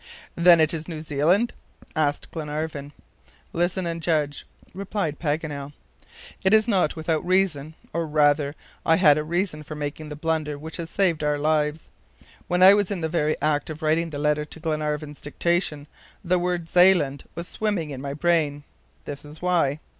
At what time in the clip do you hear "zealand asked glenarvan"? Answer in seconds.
1.01-2.91